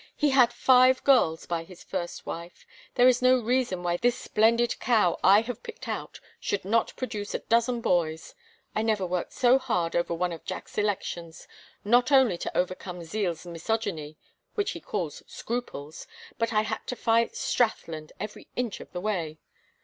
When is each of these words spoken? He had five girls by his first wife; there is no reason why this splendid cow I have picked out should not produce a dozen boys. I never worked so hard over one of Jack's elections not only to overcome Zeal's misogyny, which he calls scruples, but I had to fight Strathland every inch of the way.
He 0.15 0.31
had 0.31 0.51
five 0.51 1.03
girls 1.03 1.45
by 1.45 1.63
his 1.63 1.83
first 1.83 2.25
wife; 2.25 2.65
there 2.95 3.07
is 3.07 3.21
no 3.21 3.37
reason 3.39 3.83
why 3.83 3.97
this 3.97 4.17
splendid 4.17 4.79
cow 4.79 5.19
I 5.23 5.41
have 5.41 5.61
picked 5.61 5.87
out 5.87 6.19
should 6.39 6.65
not 6.65 6.95
produce 6.95 7.35
a 7.35 7.39
dozen 7.45 7.81
boys. 7.81 8.33
I 8.73 8.81
never 8.81 9.05
worked 9.05 9.31
so 9.33 9.59
hard 9.59 9.95
over 9.95 10.15
one 10.15 10.31
of 10.31 10.43
Jack's 10.43 10.79
elections 10.79 11.47
not 11.85 12.11
only 12.11 12.39
to 12.39 12.57
overcome 12.57 13.03
Zeal's 13.03 13.45
misogyny, 13.45 14.17
which 14.55 14.71
he 14.71 14.79
calls 14.79 15.21
scruples, 15.27 16.07
but 16.39 16.51
I 16.51 16.61
had 16.63 16.79
to 16.87 16.95
fight 16.95 17.35
Strathland 17.35 18.11
every 18.19 18.47
inch 18.55 18.79
of 18.79 18.91
the 18.93 19.01
way. 19.01 19.37